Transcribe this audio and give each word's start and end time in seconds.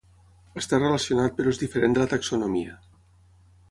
Està 0.61 0.79
relacionat 0.79 1.37
però 1.41 1.53
és 1.53 1.63
diferent 1.65 1.97
de 1.99 2.05
la 2.05 2.11
taxonomia. 2.17 2.85